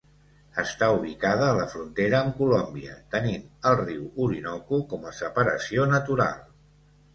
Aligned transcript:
Està 0.61 0.85
ubicada 0.93 1.49
a 1.49 1.57
la 1.59 1.67
frontera 1.73 2.17
amb 2.21 2.33
Colòmbia, 2.39 2.97
tenint 3.17 3.45
el 3.73 3.79
riu 3.83 4.09
Orinoco 4.27 4.83
com 4.95 5.09
a 5.13 5.17
separació 5.23 5.89
natural. 5.95 6.45